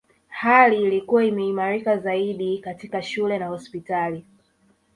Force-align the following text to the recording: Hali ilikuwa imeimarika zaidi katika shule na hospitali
Hali 0.29 0.81
ilikuwa 0.83 1.25
imeimarika 1.25 1.97
zaidi 1.97 2.57
katika 2.59 3.01
shule 3.01 3.39
na 3.39 3.47
hospitali 3.47 4.25